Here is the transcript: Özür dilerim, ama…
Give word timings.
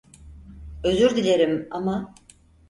Özür 0.83 1.15
dilerim, 1.15 1.67
ama… 1.71 2.15